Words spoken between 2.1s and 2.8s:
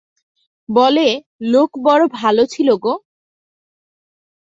ভালো ছিল